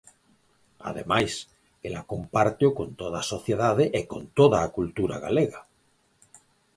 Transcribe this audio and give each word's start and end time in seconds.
Ademais, 0.89 1.31
ela 1.87 2.07
compárteo 2.11 2.69
con 2.79 2.89
toda 3.01 3.17
a 3.21 3.29
sociedade 3.33 3.85
e 3.99 4.01
con 4.11 4.23
toda 4.39 4.57
a 4.61 4.71
cultura 4.77 5.17
galega. 5.25 5.61